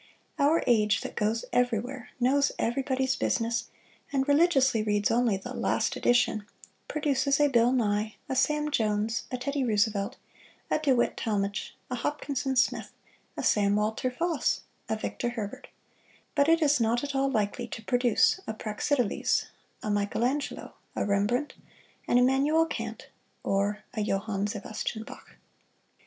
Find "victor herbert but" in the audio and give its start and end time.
14.95-16.49